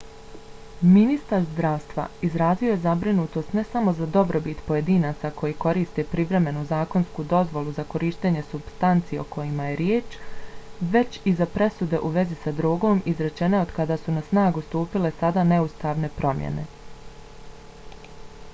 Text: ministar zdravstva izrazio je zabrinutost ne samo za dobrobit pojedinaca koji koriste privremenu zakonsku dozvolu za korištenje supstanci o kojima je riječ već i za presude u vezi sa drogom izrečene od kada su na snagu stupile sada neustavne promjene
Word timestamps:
ministar 0.91 1.43
zdravstva 1.47 2.03
izrazio 2.27 2.69
je 2.69 2.77
zabrinutost 2.85 3.51
ne 3.57 3.63
samo 3.73 3.91
za 3.97 4.05
dobrobit 4.15 4.61
pojedinaca 4.69 5.29
koji 5.41 5.55
koriste 5.65 6.05
privremenu 6.13 6.63
zakonsku 6.71 7.25
dozvolu 7.33 7.73
za 7.79 7.85
korištenje 7.91 8.41
supstanci 8.53 9.19
o 9.23 9.25
kojima 9.35 9.67
je 9.71 9.75
riječ 9.83 10.17
već 10.97 11.21
i 11.33 11.33
za 11.41 11.49
presude 11.57 11.99
u 12.09 12.11
vezi 12.17 12.37
sa 12.47 12.55
drogom 12.61 13.03
izrečene 13.13 13.59
od 13.67 13.75
kada 13.77 13.99
su 14.07 14.15
na 14.17 14.23
snagu 14.31 14.65
stupile 14.71 15.13
sada 15.21 15.45
neustavne 15.53 16.09
promjene 16.21 16.65